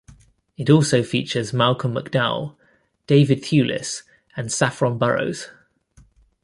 [0.57, 2.55] It also features Malcolm McDowell,
[3.05, 4.01] David Thewlis
[4.35, 5.49] and Saffron Burrows.